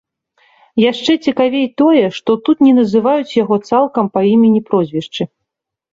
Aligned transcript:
Яшчэ 0.91 1.11
цікавей 1.29 1.67
тое, 1.83 2.01
што 2.17 2.37
тут 2.49 2.57
не 2.69 2.73
называюць 2.79 3.35
яго 3.43 3.55
цалкам 3.69 4.05
па 4.17 4.25
імені-прозвішчы. 4.33 5.23